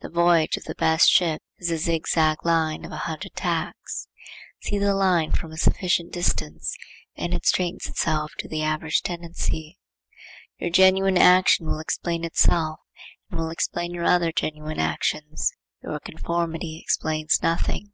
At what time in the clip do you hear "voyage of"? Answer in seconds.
0.08-0.64